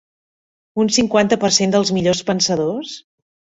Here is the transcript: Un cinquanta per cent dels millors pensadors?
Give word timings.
Un 0.83 0.89
cinquanta 0.95 1.39
per 1.45 1.53
cent 1.59 1.77
dels 1.77 1.93
millors 1.99 2.25
pensadors? 2.33 2.99